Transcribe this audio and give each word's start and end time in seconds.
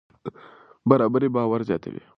برابري 0.89 1.29
باور 1.35 1.61
زیاتوي. 1.69 2.01